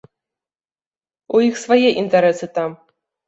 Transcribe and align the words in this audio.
У 1.37 1.43
іх 1.49 1.55
свае 1.65 1.89
інтарэсы 2.05 2.51
там. 2.59 2.75